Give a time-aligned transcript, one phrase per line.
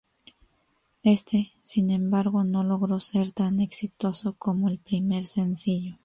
[1.03, 5.99] Éste, sin embargo, no logró ser tan exitoso como el primer sencillo.